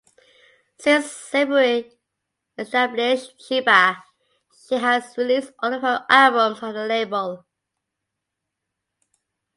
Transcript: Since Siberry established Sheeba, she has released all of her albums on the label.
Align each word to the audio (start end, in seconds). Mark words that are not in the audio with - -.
Since 0.79 1.11
Siberry 1.11 1.93
established 2.57 3.39
Sheeba, 3.39 4.01
she 4.67 4.73
has 4.77 5.15
released 5.15 5.53
all 5.59 5.75
of 5.75 5.83
her 5.83 6.07
albums 6.09 6.63
on 6.63 6.73
the 6.73 6.85
label. 6.87 7.45